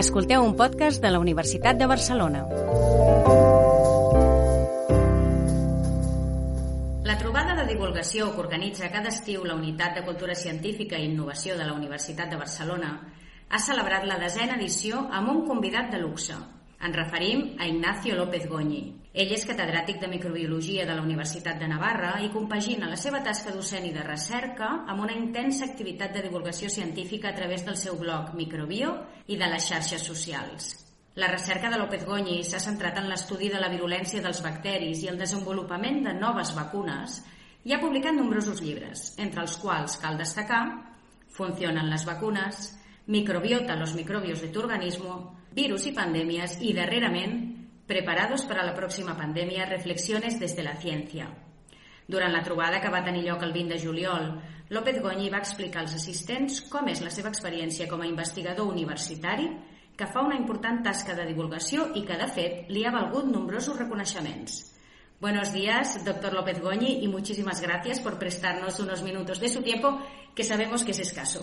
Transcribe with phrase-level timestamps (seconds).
[0.00, 2.38] Escolteu un podcast de la Universitat de Barcelona.
[7.04, 11.58] La trobada de divulgació que organitza cada estiu la Unitat de Cultura Científica i Innovació
[11.58, 12.94] de la Universitat de Barcelona
[13.50, 16.38] ha celebrat la desena edició amb un convidat de luxe.
[16.80, 18.80] Ens referim a Ignacio López Goñi.
[19.12, 23.52] Ell és catedràtic de microbiologia de la Universitat de Navarra i compagina la seva tasca
[23.52, 27.98] docent i de recerca amb una intensa activitat de divulgació científica a través del seu
[28.00, 28.94] blog Microbio
[29.26, 30.70] i de les xarxes socials.
[31.20, 35.10] La recerca de López Goñi s'ha centrat en l'estudi de la virulència dels bacteris i
[35.12, 37.18] el desenvolupament de noves vacunes
[37.68, 40.64] i ha publicat nombrosos llibres, entre els quals cal destacar
[41.30, 42.70] Funcionen les vacunes,
[43.06, 49.16] Microbiota los microbios de tu organismo, Virus y pandemias y, darrerament, Preparados para la pròxima
[49.18, 51.24] pandèmia, reflexiones des de la ciència.
[52.06, 54.28] Durant la trobada que va tenir lloc el 20 de juliol,
[54.70, 59.48] López Goñi va explicar als assistents com és la seva experiència com a investigador universitari
[59.98, 63.82] que fa una important tasca de divulgació i que, de fet, li ha valgut nombrosos
[63.82, 64.60] reconeixements.
[65.20, 70.00] Buenos días, doctor López Goñi, y muchísimas gracias por prestarnos unos minutos de su tiempo,
[70.34, 71.42] que sabemos que es escaso.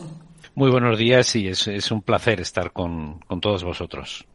[0.55, 4.25] Muy buenos días y es, es un placer estar con, con todos vosotros.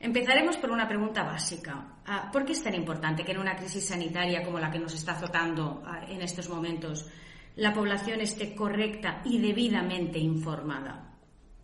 [0.00, 1.98] Empezaremos por una pregunta básica.
[2.06, 4.94] Ah, ¿Por qué es tan importante que en una crisis sanitaria como la que nos
[4.94, 7.06] está azotando ah, en estos momentos
[7.56, 11.18] la población esté correcta y debidamente informada?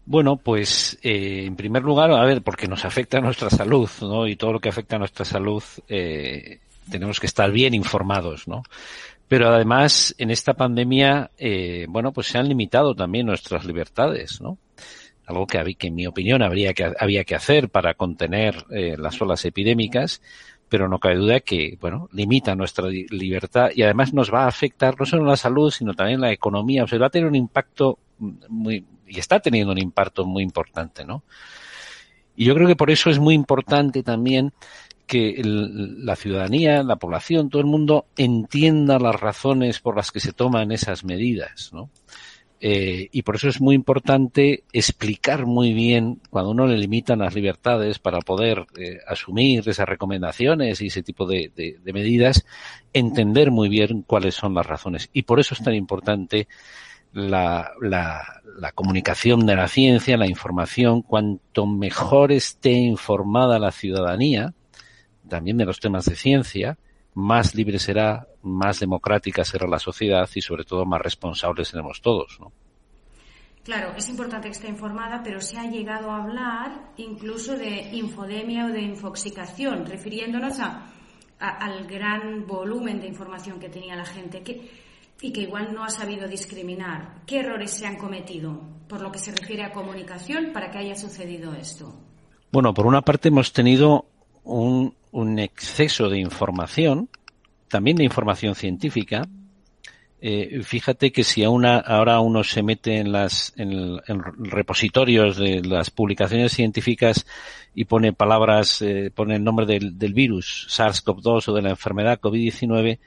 [0.05, 4.27] Bueno, pues eh, en primer lugar, a ver, porque nos afecta a nuestra salud, ¿no?
[4.28, 6.61] Y todo lo que afecta a nuestra salud eh,
[6.91, 8.63] tenemos que estar bien informados, ¿no?
[9.29, 14.58] Pero además, en esta pandemia, eh, bueno, pues se han limitado también nuestras libertades, ¿no?
[15.27, 19.20] Algo que, que en mi opinión habría que, había que hacer para contener eh, las
[19.20, 20.23] olas epidémicas,
[20.69, 24.95] pero no cabe duda que, bueno, limita nuestra libertad y además nos va a afectar
[24.98, 26.85] no solo la salud, sino también la economía.
[26.85, 27.98] O sea, va a tener un impacto
[28.48, 31.24] muy, y está teniendo un impacto muy importante, ¿no?
[32.36, 34.53] Y yo creo que por eso es muy importante también
[35.06, 40.33] que la ciudadanía, la población, todo el mundo entienda las razones por las que se
[40.33, 41.90] toman esas medidas, ¿no?
[42.58, 47.34] Eh, y por eso es muy importante explicar muy bien cuando uno le limitan las
[47.34, 51.52] libertades para poder eh, asumir esas recomendaciones y ese tipo de,
[51.84, 52.46] medidas,
[52.94, 55.11] entender muy bien cuáles son las razones.
[55.12, 56.48] Y por eso es tan importante
[57.12, 57.73] la
[58.74, 61.02] comunicación de la ciencia, la información.
[61.02, 64.55] Cuanto mejor esté informada la ciudadanía,
[65.29, 66.79] también de los temas de ciencia,
[67.14, 72.39] más libre será, más democrática será la sociedad y sobre todo más responsables seremos todos,
[72.41, 72.53] ¿no?
[73.65, 78.67] Claro, es importante que esté informada, pero se ha llegado a hablar incluso de infodemia
[78.67, 80.86] o de infoxicación, refiriéndonos a,
[81.41, 84.70] a, al gran volumen de información que tenía la gente que,
[85.20, 87.23] y que igual no ha sabido discriminar.
[87.27, 90.95] ¿Qué errores se han cometido por lo que se refiere a comunicación para que haya
[90.95, 91.92] sucedido esto?
[92.53, 94.07] Bueno, por una parte hemos tenido
[94.45, 97.09] un, un exceso de información,
[97.69, 99.27] también de información científica.
[100.21, 105.39] Eh, fíjate que si a una, ahora uno se mete en las en, en repositorios
[105.39, 107.27] de las publicaciones científicas
[107.75, 112.21] y pone palabras, eh, pone el nombre del, del virus SARS-CoV-2 o de la enfermedad
[112.21, 112.98] COVID-19,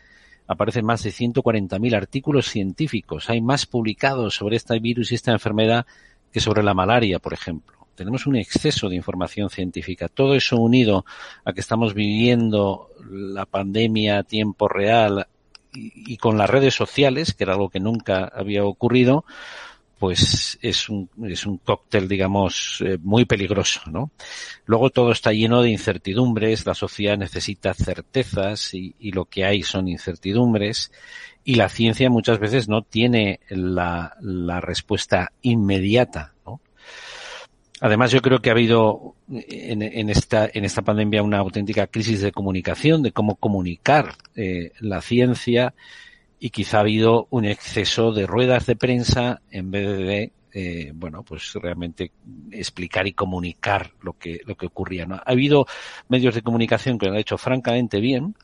[0.48, 3.30] aparecen más de 140.000 artículos científicos.
[3.30, 5.86] Hay más publicados sobre este virus y esta enfermedad
[6.32, 10.08] que sobre la malaria, por ejemplo tenemos un exceso de información científica.
[10.08, 11.06] Todo eso unido
[11.44, 15.28] a que estamos viviendo la pandemia a tiempo real
[15.74, 19.26] y, con las redes sociales, que era algo que nunca había ocurrido,
[19.98, 24.12] pues es un, es un cóctel, digamos, eh, muy peligroso, ¿no?
[24.66, 29.90] Luego todo está lleno de incertidumbres, la sociedad necesita certezas y, lo que hay son
[29.90, 30.94] incertidumbres
[31.44, 36.34] y la ciencia muchas veces no tiene la, la respuesta inmediata.
[37.82, 42.22] Además, yo creo que ha habido en, en, esta, en esta pandemia una auténtica crisis
[42.22, 45.74] de comunicación, de cómo comunicar eh, la ciencia
[46.40, 51.24] y quizá ha habido un exceso de ruedas de prensa en vez de, eh, bueno,
[51.24, 52.12] pues realmente
[52.52, 55.06] explicar y comunicar lo que, lo que ocurría.
[55.06, 55.16] ¿no?
[55.16, 55.66] Ha habido
[56.08, 58.36] medios de comunicación que lo han hecho francamente bien,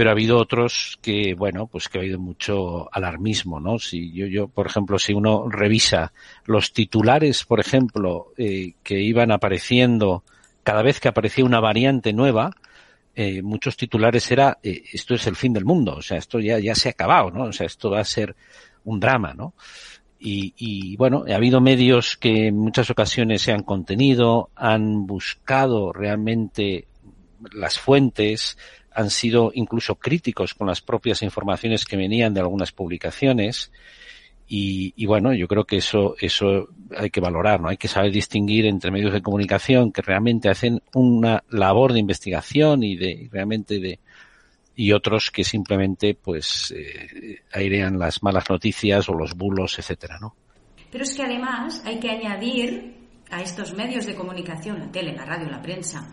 [0.00, 3.78] pero ha habido otros que, bueno, pues que ha habido mucho alarmismo, ¿no?
[3.78, 6.14] Si yo, yo, por ejemplo, si uno revisa
[6.46, 10.24] los titulares, por ejemplo, eh, que iban apareciendo
[10.62, 12.50] cada vez que aparecía una variante nueva,
[13.14, 16.58] eh, muchos titulares era eh, esto es el fin del mundo, o sea, esto ya,
[16.58, 17.42] ya se ha acabado, ¿no?
[17.42, 18.34] O sea, esto va a ser
[18.84, 19.52] un drama, ¿no?
[20.18, 25.92] Y, y, bueno, ha habido medios que en muchas ocasiones se han contenido, han buscado
[25.92, 26.86] realmente
[27.52, 28.56] las fuentes,
[28.92, 33.72] han sido incluso críticos con las propias informaciones que venían de algunas publicaciones.
[34.48, 37.68] Y, y, bueno, yo creo que eso, eso hay que valorar, ¿no?
[37.68, 42.82] Hay que saber distinguir entre medios de comunicación que realmente hacen una labor de investigación
[42.82, 44.00] y de realmente de,
[44.74, 50.34] y otros que simplemente pues eh, airean las malas noticias o los bulos, etcétera, ¿no?
[50.90, 52.96] Pero es que además hay que añadir
[53.30, 56.10] a estos medios de comunicación, la tele, la radio, la prensa,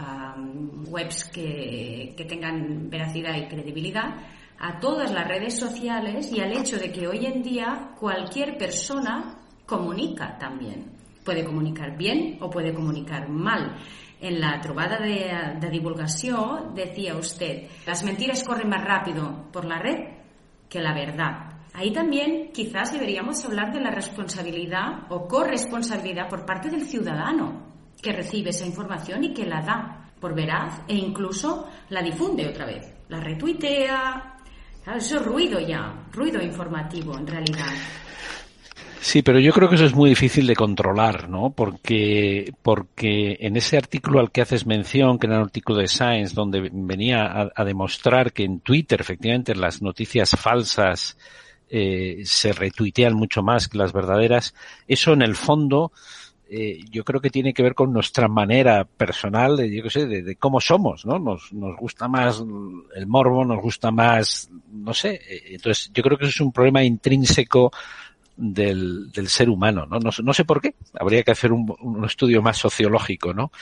[0.00, 4.14] um, webs que, tengan veracidad y credibilidad,
[4.58, 9.38] a todas las redes sociales y al hecho de que hoy en día cualquier persona
[9.66, 10.98] comunica también.
[11.24, 13.76] Puede comunicar bien o puede comunicar mal.
[14.20, 19.78] En la trobada de, de divulgación decía usted, las mentiras corren más rápido por la
[19.78, 20.20] red
[20.68, 21.60] que la verdad.
[21.72, 27.70] Ahí también quizás deberíamos hablar de la responsabilidad o corresponsabilidad por parte del ciudadano
[28.00, 32.66] que recibe esa información y que la da por veraz e incluso la difunde otra
[32.66, 32.92] vez.
[33.08, 34.36] La retuitea.
[34.96, 37.72] Eso es ruido ya, ruido informativo en realidad.
[39.00, 41.50] Sí, pero yo creo que eso es muy difícil de controlar, ¿no?
[41.50, 46.34] Porque, porque en ese artículo al que haces mención, que era un artículo de Science,
[46.34, 51.16] donde venía a, a demostrar que en Twitter, efectivamente, las noticias falsas
[51.72, 54.54] eh, se retuitean mucho más que las verdaderas,
[54.88, 55.92] eso en el fondo,
[56.52, 60.06] eh, yo creo que tiene que ver con nuestra manera personal de, yo qué sé,
[60.06, 61.16] de, cómo somos, ¿no?
[61.16, 62.42] Nos, nos gusta más
[62.96, 65.20] el morbo, nos gusta más, no sé.
[65.28, 67.70] Eh, entonces, yo creo que eso es un problema intrínseco
[68.36, 70.00] del, del ser humano, ¿no?
[70.00, 70.10] ¿no?
[70.24, 70.34] ¿no?
[70.34, 70.74] sé por qué.
[70.98, 73.52] Habría que hacer un, un estudio más sociológico, ¿no?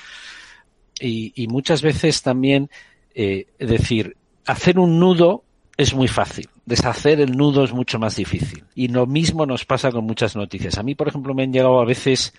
[0.99, 2.71] Y, y muchas veces también,
[3.15, 5.45] eh, decir, hacer un nudo
[5.77, 6.49] es muy fácil.
[6.65, 8.65] Deshacer el nudo es mucho más difícil.
[8.75, 10.79] Y lo mismo nos pasa con muchas noticias.
[10.79, 12.33] A mí, por ejemplo, me han llegado a veces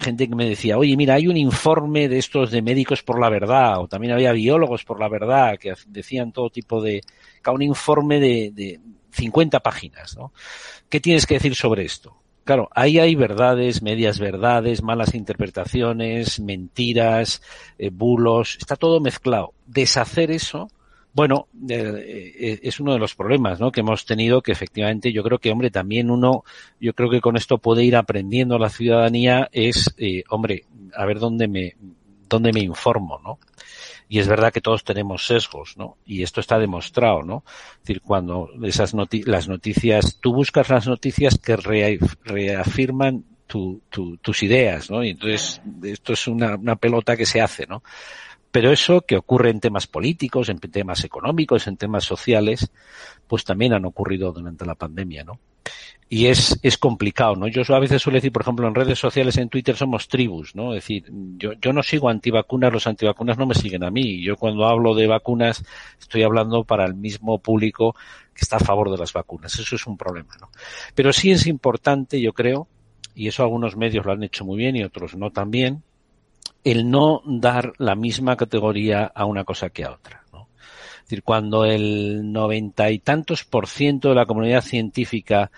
[0.00, 3.28] gente que me decía, oye, mira, hay un informe de estos de médicos por la
[3.28, 7.02] verdad, o también había biólogos por la verdad, que decían todo tipo de,
[7.46, 8.80] un informe de, de
[9.12, 10.32] 50 páginas, ¿no?
[10.88, 12.16] ¿Qué tienes que decir sobre esto?
[12.48, 17.42] Claro, ahí hay verdades, medias verdades, malas interpretaciones, mentiras,
[17.78, 19.52] eh, bulos, está todo mezclado.
[19.66, 20.70] Deshacer eso,
[21.18, 23.72] bueno, eh, es uno de los problemas, ¿no?
[23.72, 26.44] Que hemos tenido que efectivamente yo creo que, hombre, también uno,
[26.78, 31.18] yo creo que con esto puede ir aprendiendo la ciudadanía es, eh, hombre, a ver
[31.18, 31.74] dónde me,
[32.28, 33.40] dónde me informo, ¿no?
[34.08, 35.96] Y es verdad que todos tenemos sesgos, ¿no?
[36.06, 37.42] Y esto está demostrado, ¿no?
[37.72, 43.82] Es decir, cuando esas noti las noticias, tú buscas las noticias que re reafirman tu,
[43.90, 45.02] tu, tus ideas, ¿no?
[45.02, 47.82] Y entonces esto es una pelota que se hace, ¿no?
[48.50, 52.70] Pero eso que ocurre en temas políticos, en temas económicos, en temas sociales,
[53.26, 55.38] pues también han ocurrido durante la pandemia, ¿no?
[56.10, 57.48] Y es, es complicado, ¿no?
[57.48, 60.72] Yo a veces suelo decir, por ejemplo, en redes sociales, en Twitter somos tribus, ¿no?
[60.72, 61.04] Es decir,
[61.36, 64.22] yo, yo no sigo antivacunas, los antivacunas no me siguen a mí.
[64.22, 65.62] Yo cuando hablo de vacunas
[66.00, 67.94] estoy hablando para el mismo público
[68.34, 69.58] que está a favor de las vacunas.
[69.58, 70.50] Eso es un problema, ¿no?
[70.94, 72.68] Pero sí es importante, yo creo,
[73.14, 75.82] y eso algunos medios lo han hecho muy bien y otros no tan bien,
[76.64, 80.24] el no dar la misma categoría a una cosa que a otra.
[80.32, 80.48] ¿no?
[80.60, 85.50] Es decir, cuando el noventa y tantos por ciento de la comunidad científica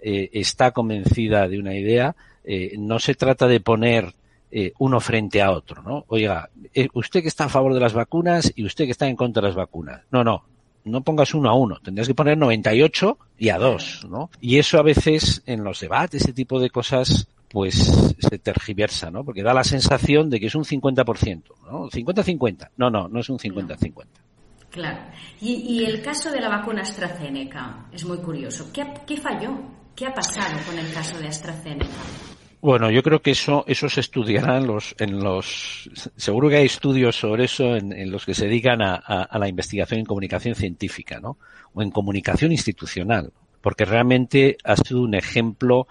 [0.00, 4.14] eh, está convencida de una idea, eh, no se trata de poner
[4.50, 6.04] eh, uno frente a otro, ¿no?
[6.06, 9.16] Oiga, eh, usted que está a favor de las vacunas y usted que está en
[9.16, 10.02] contra de las vacunas.
[10.12, 10.44] No, no,
[10.84, 14.30] no pongas uno a uno, tendrías que poner 98 y a dos, ¿no?
[14.40, 19.24] Y eso a veces en los debates, ese tipo de cosas, pues se tergiversa, ¿no?
[19.24, 21.88] Porque da la sensación de que es un 50%, ¿no?
[21.88, 22.70] 50-50.
[22.76, 24.04] No, no, no es un 50-50.
[24.70, 24.98] Claro.
[25.40, 28.70] Y, y, el caso de la vacuna AstraZeneca es muy curioso.
[28.72, 29.58] ¿Qué, ¿Qué, falló?
[29.94, 31.86] ¿Qué ha pasado con el caso de AstraZeneca?
[32.60, 36.66] Bueno, yo creo que eso, eso se estudiará en los, en los, seguro que hay
[36.66, 40.06] estudios sobre eso en, en los que se dedican a, a, a, la investigación en
[40.06, 41.38] comunicación científica, ¿no?
[41.72, 45.86] O en comunicación institucional, porque realmente ha sido un ejemplo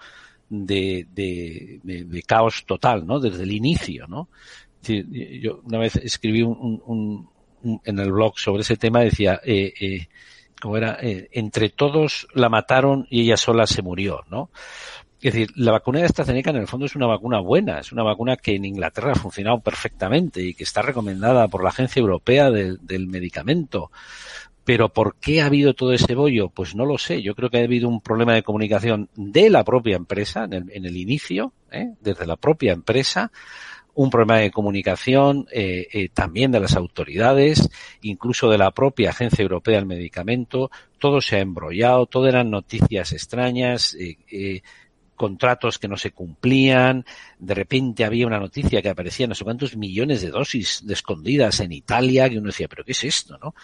[0.48, 3.20] de, de, de, de, caos total, ¿no?
[3.20, 4.28] Desde el inicio, ¿no?
[4.82, 7.28] Yo una vez escribí un, un,
[7.62, 10.08] un, en el blog sobre ese tema, decía, eh, eh,
[10.60, 10.98] ¿cómo era?
[11.02, 14.50] Eh, entre todos la mataron y ella sola se murió, ¿no?
[15.20, 18.02] Es decir, la vacuna de AstraZeneca en el fondo es una vacuna buena, es una
[18.02, 22.50] vacuna que en Inglaterra ha funcionado perfectamente y que está recomendada por la Agencia Europea
[22.50, 23.90] de, del Medicamento
[24.66, 26.48] Pero ¿por qué ha habido todo ese bollo?
[26.48, 27.22] Pues no lo sé.
[27.22, 30.64] Yo creo que ha habido un problema de comunicación de la propia empresa en el,
[30.72, 31.92] en el inicio, ¿eh?
[32.00, 33.30] desde la propia empresa,
[33.94, 37.70] un problema de comunicación eh, eh, también de las autoridades,
[38.02, 40.72] incluso de la propia Agencia Europea del Medicamento.
[40.98, 43.96] Todo se ha embrollado, todo eran noticias extrañas.
[45.14, 47.06] Contratos que no se cumplían,
[47.38, 51.60] de repente había una noticia que aparecía no sé cuántos millones de dosis de escondidas
[51.60, 53.38] en Italia, que uno decía, pero ¿qué es esto?
[53.38, 53.54] ¿no?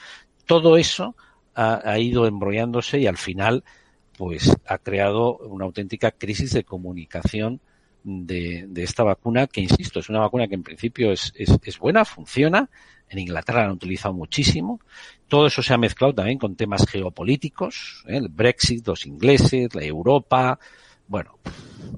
[0.46, 1.16] Todo eso
[1.54, 3.64] ha, ido embrollándose y al final
[4.16, 7.60] pues ha creado una auténtica crisis de comunicación
[8.04, 12.04] de, esta vacuna, que insisto, es una vacuna que en principio es, es, es, buena,
[12.04, 12.68] funciona.
[13.08, 14.80] En Inglaterra la han utilizado muchísimo.
[15.28, 18.16] Todo eso se ha mezclado también con temas geopolíticos, ¿eh?
[18.16, 20.58] el Brexit, los ingleses, la Europa,
[21.08, 21.38] bueno,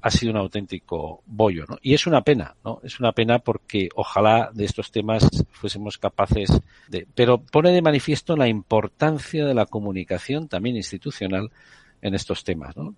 [0.03, 1.79] ha sido un auténtico bollo, ¿no?
[1.83, 2.81] Y es una pena, ¿no?
[2.83, 6.51] Es una pena porque ojalá de estos temas fuésemos capaces
[6.89, 11.51] de, pero pone de manifiesto la importancia de la comunicación también institucional
[12.03, 12.95] en estos temas, ¿no?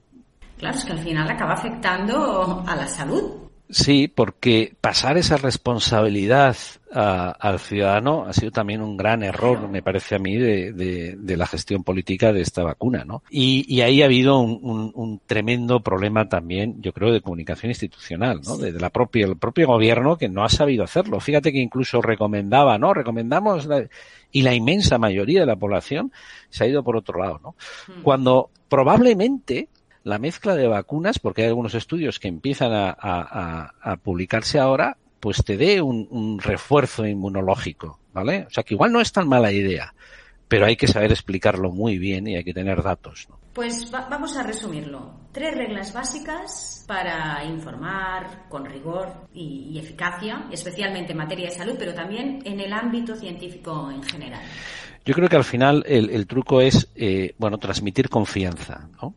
[0.58, 3.45] Claro, es que al final acaba afectando a la salud.
[3.68, 6.56] Sí, porque pasar esa responsabilidad
[6.92, 11.16] a, al ciudadano ha sido también un gran error, me parece a mí, de, de,
[11.16, 13.24] de la gestión política de esta vacuna, ¿no?
[13.28, 17.70] Y, y ahí ha habido un, un, un, tremendo problema también, yo creo, de comunicación
[17.70, 18.56] institucional, ¿no?
[18.56, 21.18] De, de, la propia, el propio gobierno que no ha sabido hacerlo.
[21.18, 22.94] Fíjate que incluso recomendaba, ¿no?
[22.94, 23.84] Recomendamos la,
[24.30, 26.12] y la inmensa mayoría de la población
[26.50, 27.56] se ha ido por otro lado, ¿no?
[27.88, 28.02] Hmm.
[28.02, 29.68] Cuando probablemente
[30.06, 34.96] la mezcla de vacunas, porque hay algunos estudios que empiezan a, a, a publicarse ahora,
[35.18, 38.46] pues te dé un, un, refuerzo inmunológico, ¿vale?
[38.46, 39.92] O sea que igual no es tan mala idea,
[40.46, 43.26] pero hay que saber explicarlo muy bien y hay que tener datos.
[43.28, 43.40] ¿no?
[43.52, 45.12] Pues va vamos a resumirlo.
[45.32, 51.74] Tres reglas básicas para informar con rigor y, y eficacia, especialmente en materia de salud,
[51.76, 54.42] pero también en el ámbito científico en general.
[55.04, 59.16] Yo creo que al final el, el truco es, eh, bueno, transmitir confianza, ¿no?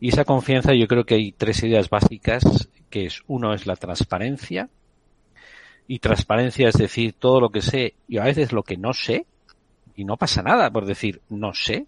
[0.00, 3.76] Y esa confianza yo creo que hay tres ideas básicas, que es uno es la
[3.76, 4.68] transparencia,
[5.88, 9.26] y transparencia es decir todo lo que sé y a veces lo que no sé,
[9.96, 11.86] y no pasa nada por decir no sé.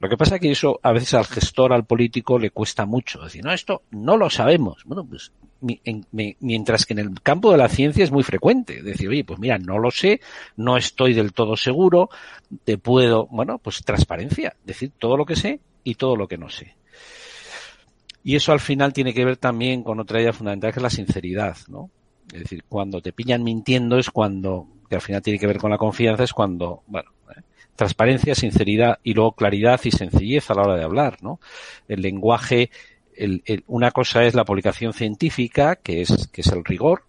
[0.00, 3.22] Lo que pasa es que eso a veces al gestor, al político, le cuesta mucho.
[3.22, 4.82] Decir, no, esto no lo sabemos.
[4.84, 8.82] Bueno, pues mientras que en el campo de la ciencia es muy frecuente.
[8.82, 10.20] Decir, oye, pues mira, no lo sé,
[10.56, 12.10] no estoy del todo seguro,
[12.64, 16.48] te puedo, bueno, pues transparencia, decir todo lo que sé y todo lo que no
[16.48, 16.76] sé.
[18.28, 20.90] Y eso al final tiene que ver también con otra idea fundamental que es la
[20.90, 21.88] sinceridad, ¿no?
[22.30, 25.70] Es decir, cuando te pillan mintiendo es cuando, que al final tiene que ver con
[25.70, 27.40] la confianza, es cuando, bueno, ¿eh?
[27.74, 31.40] transparencia, sinceridad y luego claridad y sencillez a la hora de hablar, ¿no?
[31.88, 32.70] El lenguaje,
[33.16, 37.04] el, el, una cosa es la publicación científica, que es, que es el rigor,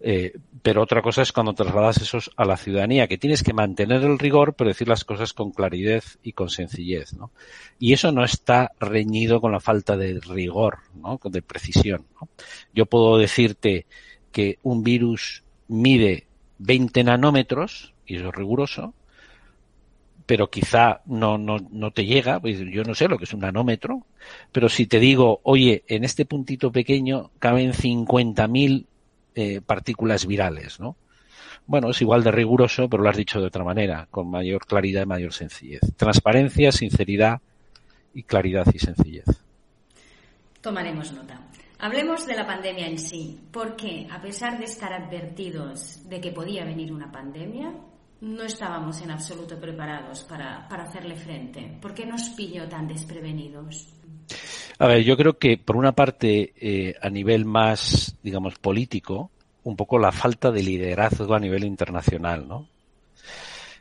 [0.00, 4.02] eh, pero otra cosa es cuando trasladas eso a la ciudadanía, que tienes que mantener
[4.02, 7.30] el rigor, pero decir las cosas con claridad y con sencillez, ¿no?
[7.78, 11.18] Y eso no está reñido con la falta de rigor, ¿no?
[11.24, 12.28] De precisión, ¿no?
[12.74, 13.86] Yo puedo decirte
[14.30, 16.26] que un virus mide
[16.58, 18.94] 20 nanómetros, y eso es riguroso,
[20.26, 23.40] pero quizá no, no, no te llega, pues yo no sé lo que es un
[23.40, 24.04] nanómetro,
[24.52, 28.84] pero si te digo, oye, en este puntito pequeño caben 50.000
[29.40, 30.96] eh, partículas virales, ¿no?
[31.64, 35.02] Bueno, es igual de riguroso, pero lo has dicho de otra manera, con mayor claridad
[35.02, 35.80] y mayor sencillez.
[35.96, 37.40] Transparencia, sinceridad
[38.12, 39.26] y claridad y sencillez.
[40.60, 41.40] Tomaremos nota.
[41.78, 46.64] Hablemos de la pandemia en sí, porque a pesar de estar advertidos de que podía
[46.64, 47.72] venir una pandemia,
[48.20, 51.78] no estábamos en absoluto preparados para, para hacerle frente.
[51.80, 53.88] ¿Por qué nos pilló tan desprevenidos?
[54.78, 59.30] A ver, yo creo que por una parte, eh, a nivel más, digamos, político,
[59.64, 62.68] un poco la falta de liderazgo a nivel internacional, ¿no?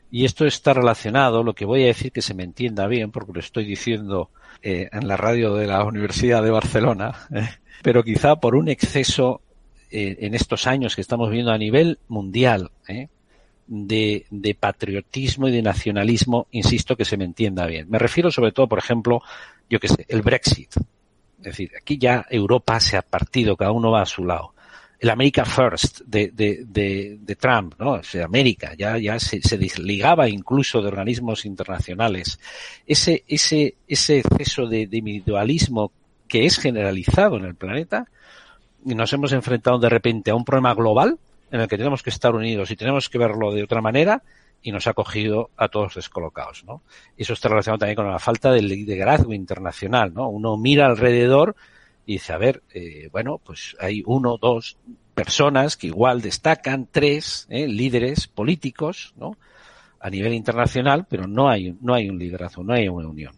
[0.10, 3.34] Y esto está relacionado, lo que voy a decir que se me entienda bien, porque
[3.34, 4.30] lo estoy diciendo
[4.62, 7.50] eh, en la radio de la Universidad de Barcelona, eh,
[7.84, 9.42] pero quizá por un exceso
[9.90, 13.08] en estos años que estamos viendo a nivel mundial, ¿eh?
[13.68, 17.90] De, de, patriotismo y de nacionalismo, insisto, que se me entienda bien.
[17.90, 19.22] Me refiero sobre todo, por ejemplo,
[19.70, 20.76] yo que sé, el Brexit.
[21.40, 24.54] Es decir, aquí ya Europa se ha partido, cada uno va a su lado.
[25.00, 26.66] El America First de, de,
[27.20, 27.92] de, Trump, ¿no?
[27.92, 32.40] O América ya, ya se, se, desligaba incluso de organismos internacionales.
[32.88, 35.92] Ese, ese, ese exceso de individualismo
[36.28, 38.08] que es generalizado en el planeta,
[38.86, 41.20] y nos hemos enfrentado de repente a un problema global
[41.52, 44.24] en el que tenemos que estar unidos y tenemos que verlo de otra manera
[44.62, 46.82] y nos ha cogido a todos descolocados, ¿no?
[47.16, 50.30] Y eso está relacionado también con la falta de liderazgo internacional, ¿no?
[50.30, 51.56] Uno mira alrededor
[52.06, 54.78] y dice, a ver, eh, bueno, pues hay uno, dos
[55.14, 57.68] personas que igual destacan, tres ¿eh?
[57.68, 59.38] líderes políticos, ¿no?
[60.00, 63.34] a nivel internacional, pero no hay, no hay un liderazgo, no hay una unión.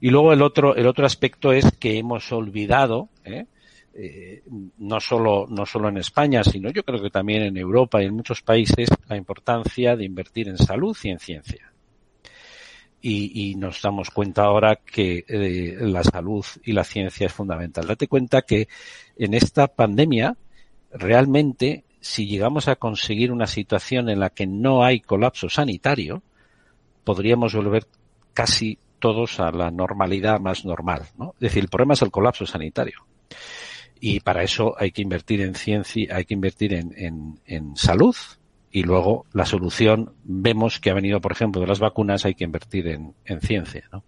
[0.00, 3.46] Y luego el otro, el otro aspecto es que hemos olvidado, ¿eh?
[4.00, 4.44] Eh,
[4.78, 8.14] no solo no solo en España, sino yo creo que también en Europa y en
[8.14, 11.72] muchos países la importancia de invertir en salud y en ciencia.
[13.00, 17.88] Y, y nos damos cuenta ahora que eh, la salud y la ciencia es fundamental.
[17.88, 18.68] Date cuenta que
[19.16, 20.36] en esta pandemia
[20.92, 26.22] realmente si llegamos a conseguir una situación en la que no hay colapso sanitario,
[27.04, 27.86] podríamos volver
[28.32, 31.06] casi todos a la normalidad más normal.
[31.16, 31.34] ¿no?
[31.34, 33.04] Es decir, el problema es el colapso sanitario.
[34.00, 38.16] Y para eso hay que invertir en ciencia, hay que invertir en, en, en salud
[38.70, 42.44] y luego la solución vemos que ha venido, por ejemplo, de las vacunas, hay que
[42.44, 43.88] invertir en, en ciencia.
[43.92, 44.04] ¿no?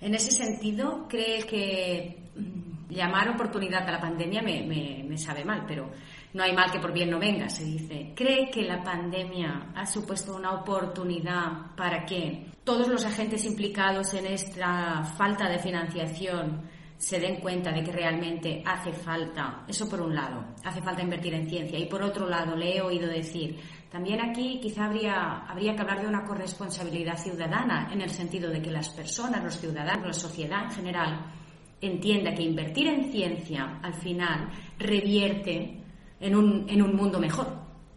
[0.00, 5.44] En ese sentido, ¿cree que mm, llamar oportunidad a la pandemia me, me, me sabe
[5.44, 5.90] mal, pero
[6.34, 8.12] no hay mal que por bien no venga, se dice.
[8.14, 14.26] ¿Cree que la pandemia ha supuesto una oportunidad para que todos los agentes implicados en
[14.26, 16.62] esta falta de financiación
[16.98, 21.32] se den cuenta de que realmente hace falta, eso por un lado, hace falta invertir
[21.32, 23.56] en ciencia y por otro lado le he oído decir,
[23.88, 28.60] también aquí quizá habría, habría que hablar de una corresponsabilidad ciudadana en el sentido de
[28.60, 31.32] que las personas, los ciudadanos, la sociedad en general
[31.80, 35.80] entienda que invertir en ciencia al final revierte
[36.18, 37.46] en un, en un mundo mejor,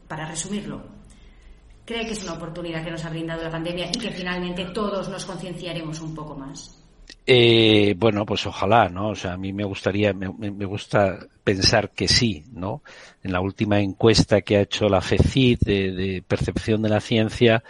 [0.07, 0.83] para resumirlo.
[1.83, 5.09] ¿Cree que es una oportunidad que nos ha brindado la pandemia y que finalmente todos
[5.09, 6.77] nos concienciaremos un poco más?
[7.25, 9.09] Eh, bueno, pues ojalá, ¿no?
[9.09, 12.81] O sea, a mí me gustaría, me, gusta pensar que sí, ¿no?
[13.23, 17.63] En la última encuesta que ha hecho la FECID de, de percepción de la ciencia,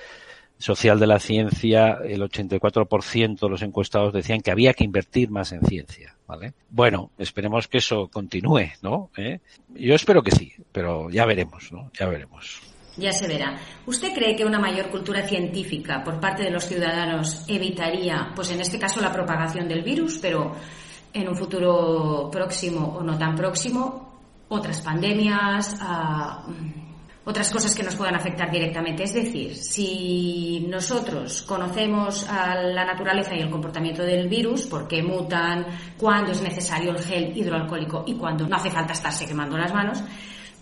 [0.58, 5.51] social de la ciencia, el 84% de los encuestados decían que había que invertir más
[5.51, 6.15] en ciencia.
[6.31, 6.53] ¿vale?
[6.70, 9.10] Bueno, esperemos que eso continúe, ¿no?
[9.17, 9.39] ¿Eh?
[9.75, 11.91] Yo espero que sí, pero ya veremos, ¿no?
[12.00, 12.62] Ya veremos.
[12.98, 13.57] Ya se verá.
[13.86, 18.60] ¿Usted cree que una mayor cultura científica por parte de los ciudadanos evitaría, pues en
[18.60, 20.55] este caso, la propagación del virus, pero
[21.13, 24.19] en un futuro próximo o no tan próximo,
[24.50, 26.51] otras pandemias, uh,
[27.24, 29.03] otras cosas que nos puedan afectar directamente.
[29.03, 35.03] Es decir, si nosotros conocemos a la naturaleza y el comportamiento del virus, por qué
[35.03, 35.66] mutan,
[35.98, 40.03] cuándo es necesario el gel hidroalcohólico y cuándo no hace falta estarse quemando las manos,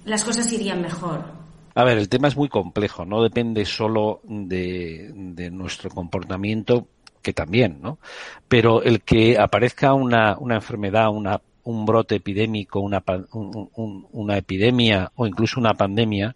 [0.05, 1.38] las cosas irían mejor.
[1.75, 6.87] A ver, el tema es muy complejo, no depende solo de, de nuestro comportamiento,
[7.21, 7.99] que también, ¿no?
[8.47, 13.03] Pero el que aparezca una, una enfermedad, una, un brote epidémico, una,
[13.33, 16.35] un, un, una epidemia o incluso una pandemia,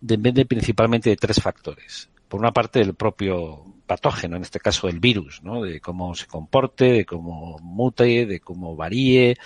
[0.00, 2.10] depende principalmente de tres factores.
[2.28, 5.62] Por una parte, del propio patógeno, en este caso el virus, ¿no?
[5.62, 9.36] de cómo se comporte, de cómo mute, de cómo varíe,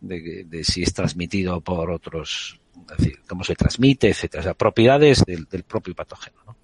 [0.00, 2.58] de, de si es transmitido por otros,
[2.90, 4.50] es decir, cómo se transmite, etcétera.
[4.50, 6.36] O propiedades del, del propio patógeno.
[6.46, 6.56] ¿no?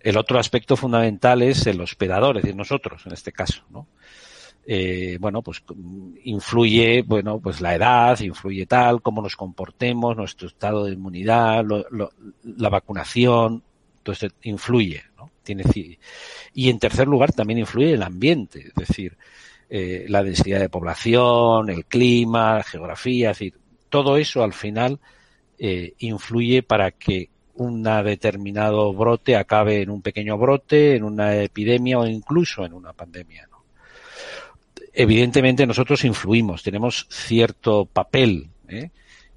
[0.00, 3.88] El otro aspecto fundamental es el hospedador, es decir, nosotros en este caso, ¿no?
[4.66, 5.62] eh, bueno, pues
[6.24, 11.86] influye, bueno, pues la edad, influye tal, cómo nos comportemos, nuestro estado de inmunidad, lo,
[11.90, 12.10] lo,
[12.42, 13.62] la vacunación,
[14.04, 15.30] esto influye, ¿no?
[15.42, 15.64] Tiene,
[16.54, 19.16] y en tercer lugar también influye el ambiente, es decir,
[19.70, 23.54] eh, la densidad de población, el clima, la geografía, es decir,
[23.88, 24.98] todo eso al final
[25.58, 31.98] eh, influye para que un determinado brote acabe en un pequeño brote, en una epidemia
[31.98, 33.48] o incluso en una pandemia.
[34.92, 38.90] evidentemente nosotros influimos, tenemos cierto papel, ¿eh?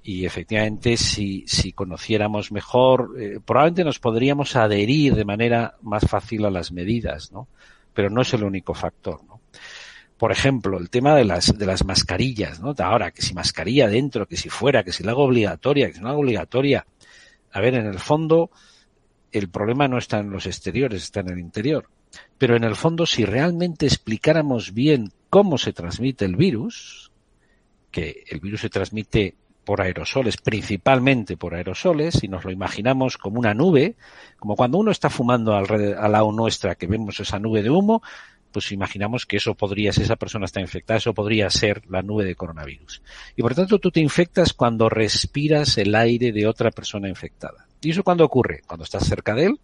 [0.03, 6.45] y efectivamente si, si conociéramos mejor, eh, probablemente nos podríamos adherir de manera más fácil
[6.45, 7.47] a las medidas, ¿no?
[7.93, 9.21] Pero no es el único factor.
[10.19, 12.75] Por ejemplo, el tema de las, de las mascarillas, ¿no?
[12.79, 16.01] Ahora, que si mascarilla dentro, que si fuera, que si la hago obligatoria, que si
[16.01, 16.85] no hago obligatoria.
[17.53, 18.51] A ver, en el fondo,
[19.31, 21.89] el problema no está en los exteriores, está en el interior.
[22.37, 27.13] Pero en el fondo, si realmente explicáramos bien cómo se transmite el virus,
[27.89, 33.39] que el virus se transmite por aerosoles, principalmente por aerosoles, y nos lo imaginamos como
[33.39, 33.95] una nube,
[34.37, 38.01] como cuando uno está fumando al lado nuestra, que vemos esa nube de humo,
[38.51, 42.25] pues imaginamos que eso podría, si esa persona está infectada, eso podría ser la nube
[42.25, 43.01] de coronavirus.
[43.35, 47.67] Y por tanto tú te infectas cuando respiras el aire de otra persona infectada.
[47.81, 48.61] ¿Y eso cuando ocurre?
[48.67, 49.59] Cuando estás cerca de él,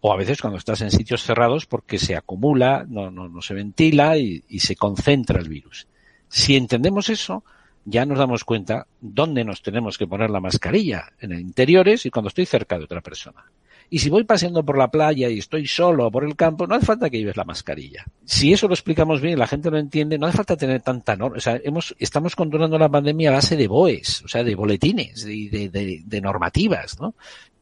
[0.00, 3.54] o a veces cuando estás en sitios cerrados porque se acumula, no, no, no se
[3.54, 5.88] ventila y, y, se concentra el virus.
[6.28, 7.42] Si entendemos eso,
[7.84, 12.28] ya nos damos cuenta dónde nos tenemos que poner la mascarilla, en interiores y cuando
[12.28, 13.44] estoy cerca de otra persona.
[13.90, 16.86] Y si voy paseando por la playa y estoy solo por el campo, no hace
[16.86, 18.04] falta que lleves la mascarilla.
[18.24, 21.16] Si eso lo explicamos bien y la gente lo entiende, no hace falta tener tanta
[21.16, 21.38] norma.
[21.38, 25.24] O sea, hemos, estamos controlando la pandemia a base de BOEs, o sea, de boletines,
[25.24, 27.14] de, de, de, de normativas, ¿no?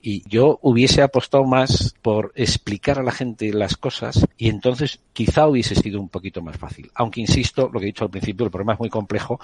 [0.02, 5.48] Y yo hubiese apostado más por explicar a la gente las cosas y entonces quizá
[5.48, 6.90] hubiese sido un poquito más fácil.
[6.94, 9.40] Aunque insisto, lo que he dicho al principio, el problema es muy complejo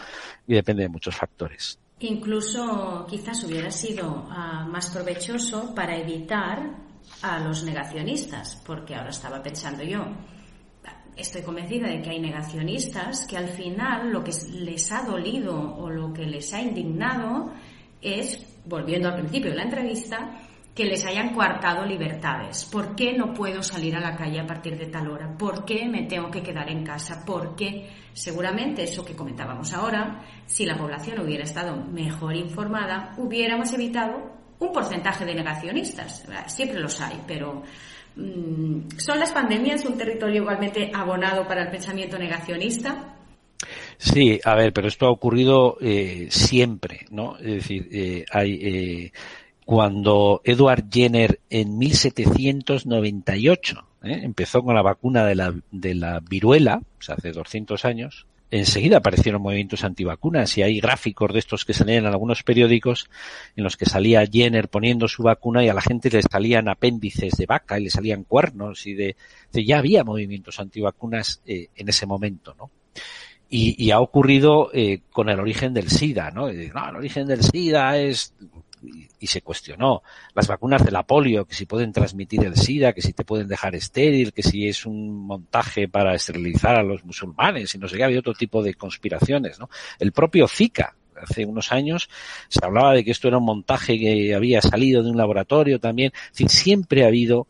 [0.47, 1.81] y depende de muchos factores.
[2.03, 6.77] Incluso quizás hubiera sido uh, más provechoso para evitar
[7.23, 10.05] a los negacionistas, porque ahora estaba pensando yo,
[11.17, 15.91] estoy convencida de que hay negacionistas que al final lo que les ha dolido o
[15.91, 17.53] lo que les ha indignado
[18.01, 20.41] es, volviendo al principio de la entrevista,
[20.75, 22.65] que les hayan coartado libertades.
[22.65, 25.37] ¿Por qué no puedo salir a la calle a partir de tal hora?
[25.37, 27.25] ¿Por qué me tengo que quedar en casa?
[27.27, 27.91] ¿Por qué?
[28.13, 34.73] Seguramente eso que comentábamos ahora, si la población hubiera estado mejor informada, hubiéramos evitado un
[34.73, 36.25] porcentaje de negacionistas.
[36.47, 37.63] Siempre los hay, pero
[38.17, 43.17] mm, ¿son las pandemias un territorio igualmente abonado para el pensamiento negacionista?
[43.99, 47.37] Sí, a ver, pero esto ha ocurrido eh, siempre, ¿no?
[47.37, 49.13] Es decir, eh, hay eh,
[49.65, 54.21] cuando Edward Jenner en 1798 ¿eh?
[54.23, 58.99] empezó con la vacuna de la, de la viruela, o sea, hace 200 años, enseguida
[58.99, 63.09] aparecieron movimientos antivacunas y hay gráficos de estos que salían en algunos periódicos
[63.57, 67.33] en los que salía Jenner poniendo su vacuna y a la gente le salían apéndices
[67.39, 69.17] de vaca y le salían cuernos y de,
[69.53, 72.71] ya había movimientos antivacunas eh, en ese momento, ¿no?
[73.49, 76.47] Y, y ha ocurrido eh, con el origen del SIDA, ¿no?
[76.47, 78.35] no, el origen del SIDA es
[79.19, 80.03] y, se cuestionó
[80.35, 83.49] las vacunas de la polio, que si pueden transmitir el SIDA, que si te pueden
[83.49, 87.97] dejar estéril, que si es un montaje para esterilizar a los musulmanes y no sé
[87.97, 89.69] qué, había otro tipo de conspiraciones, ¿no?
[89.99, 92.09] El propio Zika, hace unos años
[92.49, 96.13] se hablaba de que esto era un montaje que había salido de un laboratorio también,
[96.37, 97.47] es siempre ha habido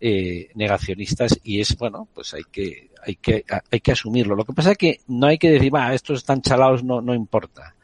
[0.00, 4.34] eh, negacionistas y es bueno, pues hay que hay que hay que asumirlo.
[4.34, 7.14] Lo que pasa es que no hay que decir, va, estos están chalados, no no
[7.14, 7.74] importa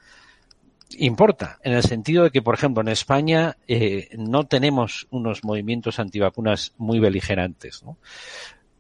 [0.99, 5.99] importa, en el sentido de que, por ejemplo, en España eh, no tenemos unos movimientos
[5.99, 7.99] antivacunas muy beligerantes, ¿no?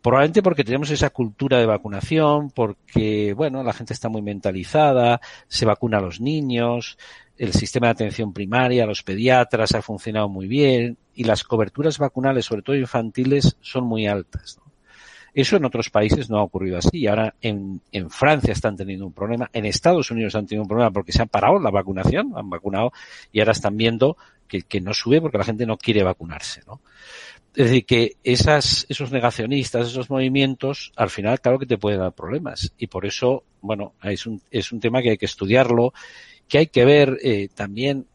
[0.00, 5.66] Probablemente porque tenemos esa cultura de vacunación, porque, bueno, la gente está muy mentalizada, se
[5.66, 6.98] vacuna a los niños,
[7.36, 12.44] el sistema de atención primaria, los pediatras ha funcionado muy bien y las coberturas vacunales,
[12.44, 14.58] sobre todo infantiles, son muy altas.
[14.58, 14.67] ¿no?
[15.38, 17.06] Eso en otros países no ha ocurrido así.
[17.06, 20.90] Ahora en, en Francia están teniendo un problema, en Estados Unidos han tenido un problema
[20.90, 22.90] porque se han parado la vacunación, han vacunado
[23.30, 24.16] y ahora están viendo
[24.48, 26.80] que, que no sube porque la gente no quiere vacunarse, ¿no?
[27.54, 32.14] Es decir, que esas, esos negacionistas, esos movimientos, al final, claro que te pueden dar
[32.14, 32.72] problemas.
[32.76, 35.94] Y por eso, bueno, es un, es un tema que hay que estudiarlo,
[36.48, 38.06] que hay que ver eh, también,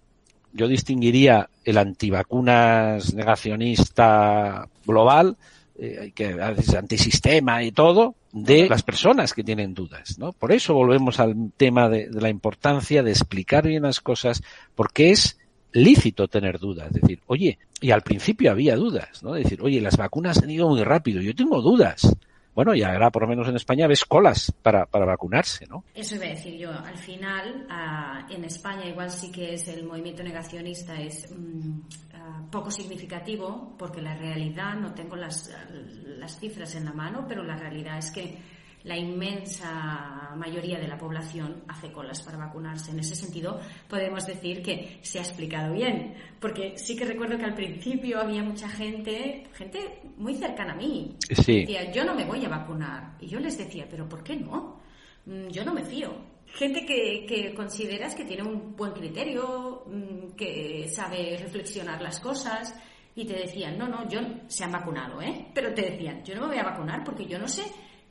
[0.52, 5.38] yo distinguiría el antivacunas negacionista global
[5.78, 10.32] eh, que a veces antisistema y todo, de las personas que tienen dudas, ¿no?
[10.32, 14.44] Por eso volvemos al tema de, de, la importancia de explicar bien las cosas,
[14.76, 15.40] porque es
[15.72, 19.36] lícito tener dudas, es decir, oye, y al principio había dudas, ¿no?
[19.36, 22.16] Es decir, oye, las vacunas han ido muy rápido, yo tengo dudas,
[22.56, 25.84] bueno, y ahora por lo menos en España ves colas para, para vacunarse, ¿no?
[25.96, 26.72] Eso iba a decir yo.
[26.72, 31.82] Al final, uh, en España igual sí que es el movimiento negacionista es um,
[32.24, 35.52] uh, poco significativo porque la realidad, no tengo las,
[36.18, 38.38] las cifras en la mano, pero la realidad es que
[38.84, 42.92] la inmensa mayoría de la población hace colas para vacunarse.
[42.92, 47.46] En ese sentido, podemos decir que se ha explicado bien, porque sí que recuerdo que
[47.46, 51.62] al principio había mucha gente, gente muy cercana a mí, sí.
[51.62, 53.16] decía, yo no me voy a vacunar.
[53.22, 54.82] Y yo les decía, pero ¿por qué no?
[55.26, 56.33] Mm, yo no me fío.
[56.54, 62.76] Gente que, que consideras que tiene un buen criterio, mm, que sabe reflexionar las cosas,
[63.16, 65.48] y te decían, no, no, yo se han vacunado, ¿eh?
[65.54, 67.64] Pero te decían, yo no me voy a vacunar porque yo no sé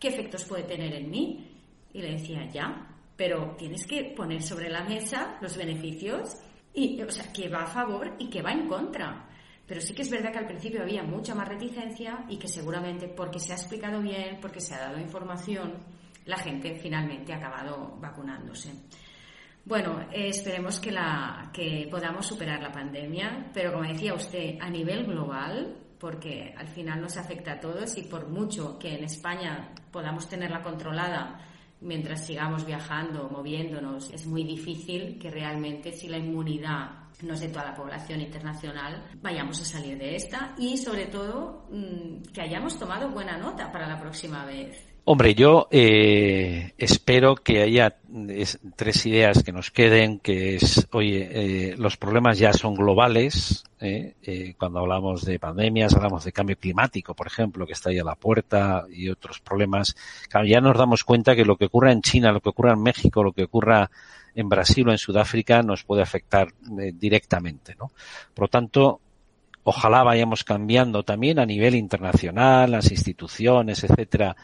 [0.02, 1.48] ¿qué efectos puede tener en mí?
[1.92, 6.38] Y le decía, ya, pero tienes que poner sobre la mesa los beneficios
[6.74, 9.28] y, o sea, que va a favor y que va en contra.
[9.64, 13.06] Pero sí que es verdad que al principio había mucha más reticencia y que seguramente
[13.06, 15.74] porque se ha explicado bien, porque se ha dado información,
[16.26, 18.72] la gente finalmente ha acabado vacunándose.
[19.64, 24.68] Bueno, eh, esperemos que, la, que podamos superar la pandemia, pero como decía usted, a
[24.68, 29.72] nivel global, porque al final nos afecta a todos y por mucho que en España
[29.92, 31.38] podamos tenerla controlada
[31.80, 37.48] mientras sigamos viajando, moviéndonos, es muy difícil que realmente si la inmunidad no es de
[37.48, 42.78] toda la población internacional, vayamos a salir de esta y sobre todo mm, que hayamos
[42.78, 44.91] tomado buena nota para la próxima vez.
[45.04, 47.96] Hombre, yo eh, espero que haya
[48.76, 54.14] tres ideas que nos queden, que es, oye, eh, los problemas ya son globales, eh,
[54.22, 58.04] eh, cuando hablamos de pandemias, hablamos de cambio climático, por ejemplo, que está ahí a
[58.04, 59.96] la puerta y otros problemas,
[60.46, 63.24] ya nos damos cuenta que lo que ocurra en China, lo que ocurra en México,
[63.24, 63.90] lo que ocurra
[64.36, 67.90] en Brasil o en Sudáfrica nos puede afectar eh, directamente, ¿no?
[68.34, 69.00] Por lo tanto,
[69.64, 74.36] ojalá vayamos cambiando también a nivel internacional, las instituciones, etcétera,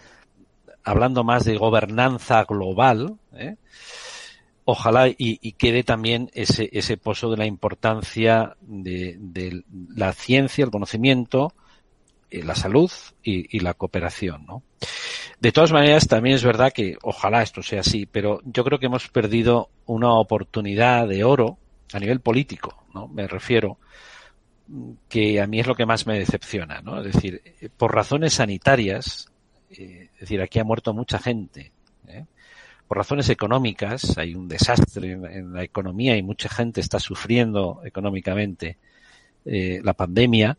[0.88, 3.56] hablando más de gobernanza global, ¿eh?
[4.64, 9.62] ojalá y, quede también ese, ese pozo de la importancia de,
[9.94, 11.52] la ciencia, el conocimiento,
[12.30, 12.90] eh, la salud
[13.22, 14.62] y, la cooperación, ¿no?
[15.40, 18.86] De todas maneras, también es verdad que ojalá esto sea así, pero yo creo que
[18.86, 21.58] hemos perdido una oportunidad de oro
[21.92, 23.08] a nivel político, ¿no?
[23.08, 23.78] Me refiero
[25.08, 27.02] que a mí es lo que más me decepciona, ¿no?
[27.02, 27.42] Es decir,
[27.76, 29.30] por razones sanitarias,
[29.70, 31.72] eh, es decir, aquí ha muerto mucha gente.
[32.06, 32.24] ¿eh?
[32.86, 38.78] Por razones económicas, hay un desastre en, la economía y mucha gente está sufriendo económicamente
[39.44, 40.56] eh, la pandemia.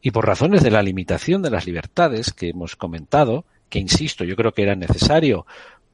[0.00, 4.36] Y por razones de la limitación de las libertades que hemos comentado, que insisto, yo
[4.36, 5.46] creo que era necesario,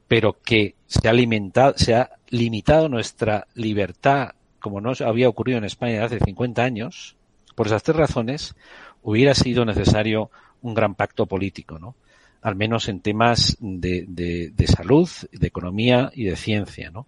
[0.07, 5.63] pero que se ha, limitado, se ha limitado nuestra libertad, como no había ocurrido en
[5.63, 7.15] España hace 50 años,
[7.55, 8.55] por esas tres razones,
[9.01, 10.29] hubiera sido necesario
[10.61, 11.95] un gran pacto político, ¿no?
[12.41, 17.07] Al menos en temas de, de, salud, de economía y de ciencia, ¿no?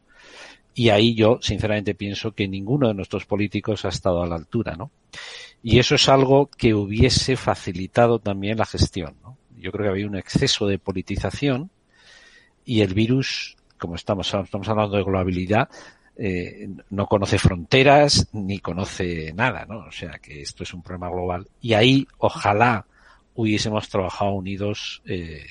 [0.74, 4.76] Y ahí yo, sinceramente, pienso que ninguno de nuestros políticos ha estado a la altura,
[4.76, 4.92] ¿no?
[5.64, 9.38] Y eso es algo que hubiese facilitado también la gestión, ¿no?
[9.58, 11.70] Yo creo que había un exceso de politización
[12.66, 15.70] y el virus, como estamos, estamos hablando de globabilidad,
[16.18, 19.80] eh, no conoce fronteras ni conoce nada, ¿no?
[19.80, 21.48] O sea que esto es un problema global.
[21.62, 22.86] Y ahí, ojalá
[23.36, 25.02] hubiésemos trabajado unidos.
[25.06, 25.46] Eh,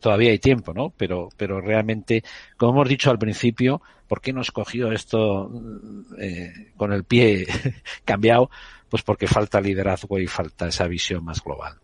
[0.00, 0.92] todavía hay tiempo, ¿no?
[0.96, 2.22] Pero, pero realmente,
[2.56, 5.50] como hemos dicho al principio, ¿por qué nos cogió esto
[6.18, 7.46] eh, con el pie
[8.04, 8.50] cambiado?
[8.88, 11.76] Pues porque falta liderazgo y falta esa visión más global.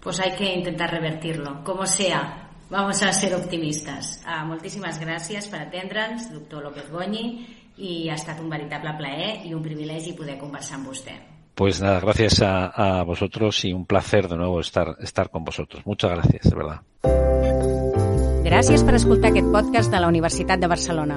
[0.00, 2.42] Pues hay que intentar revertirlo, como sea.
[2.68, 4.20] Vamos a ser optimistes.
[4.26, 7.26] Uh, moltíssimes gràcies per atendre'ns, doctor López Goñi,
[7.78, 11.14] i ha estat un veritable plaer i un privilegi poder conversar amb vostè.
[11.56, 15.86] Pues nada, gracias a, a, vosotros y un placer de nuevo estar, estar con vosotros.
[15.86, 16.82] Muchas gracias, de verdad.
[18.44, 21.16] Gràcies per escoltar aquest podcast de la Universitat de Barcelona.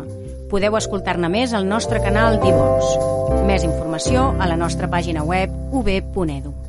[0.50, 3.44] Podeu escoltar-ne més al nostre canal d'Ivox.
[3.52, 6.69] Més informació a la nostra pàgina web ub.edu.